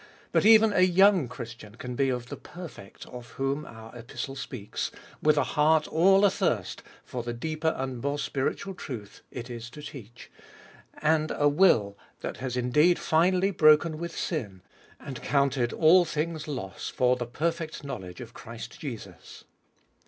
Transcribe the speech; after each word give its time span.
But 0.31 0.47
even 0.47 0.73
a 0.73 0.79
young 0.81 1.27
Christian 1.27 1.75
can 1.75 1.93
be 1.95 2.09
of 2.09 2.29
the 2.29 2.35
perfect 2.35 3.05
of 3.05 3.33
whom 3.33 3.65
our 3.67 3.95
Epistle 3.95 4.35
speaks, 4.35 4.89
with 5.21 5.37
a 5.37 5.43
heart 5.43 5.87
all 5.89 6.25
athirst 6.25 6.81
for 7.05 7.21
the 7.21 7.33
deeper 7.35 7.75
and 7.77 8.01
more 8.01 8.17
spiritual 8.17 8.73
truth 8.73 9.21
it 9.29 9.47
is 9.47 9.69
to 9.69 9.83
teach, 9.83 10.31
and 11.03 11.29
a 11.35 11.47
will 11.47 11.99
that 12.21 12.37
has 12.37 12.57
indeed 12.57 12.97
finally 12.97 13.51
broken 13.51 13.99
with 13.99 14.17
sin, 14.17 14.63
and 14.99 15.21
counted 15.21 15.71
all 15.71 16.03
things 16.03 16.47
loss 16.47 16.89
for 16.89 17.15
the 17.15 17.27
perfect 17.27 17.83
knowledge 17.83 18.21
of 18.21 18.33
Christ 18.33 18.79
Jesus. 18.79 19.43